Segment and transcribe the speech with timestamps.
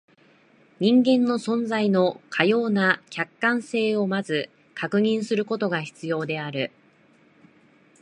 [0.79, 6.71] 人間の存在のかような客観性を先ず確認することが必要である。